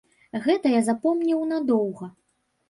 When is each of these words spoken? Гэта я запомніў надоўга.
Гэта 0.45 0.71
я 0.75 0.79
запомніў 0.87 1.45
надоўга. 1.53 2.11